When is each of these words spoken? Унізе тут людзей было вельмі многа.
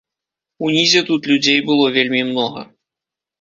Унізе 0.67 1.03
тут 1.09 1.29
людзей 1.33 1.59
было 1.69 1.85
вельмі 1.99 2.23
многа. 2.31 2.65